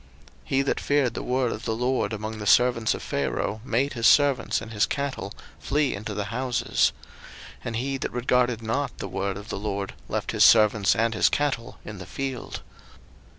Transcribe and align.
02:009:020 0.01 0.09
He 0.45 0.61
that 0.63 0.79
feared 0.79 1.13
the 1.13 1.21
word 1.21 1.51
of 1.51 1.65
the 1.65 1.75
LORD 1.75 2.11
among 2.11 2.39
the 2.39 2.47
servants 2.47 2.95
of 2.95 3.03
Pharaoh 3.03 3.61
made 3.63 3.93
his 3.93 4.07
servants 4.07 4.59
and 4.59 4.71
his 4.73 4.87
cattle 4.87 5.31
flee 5.59 5.93
into 5.93 6.15
the 6.15 6.23
houses: 6.33 6.91
02:009:021 7.57 7.57
And 7.65 7.75
he 7.75 7.97
that 7.99 8.11
regarded 8.11 8.63
not 8.63 8.97
the 8.97 9.07
word 9.07 9.37
of 9.37 9.49
the 9.49 9.59
LORD 9.59 9.93
left 10.09 10.31
his 10.31 10.43
servants 10.43 10.95
and 10.95 11.13
his 11.13 11.29
cattle 11.29 11.77
in 11.85 11.99
the 11.99 12.07
field. 12.07 12.63